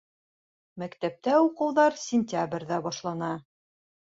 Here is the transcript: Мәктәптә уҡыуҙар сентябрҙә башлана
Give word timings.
Мәктәптә 0.83 1.35
уҡыуҙар 1.49 1.99
сентябрҙә 2.07 2.81
башлана 2.89 3.31